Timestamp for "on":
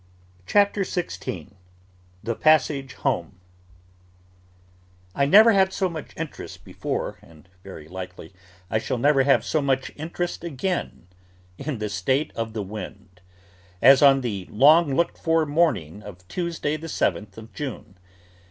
14.01-14.21